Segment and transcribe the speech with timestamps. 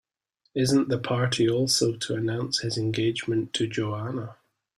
[0.55, 4.35] Isn't the party also to announce his engagement to Joanna?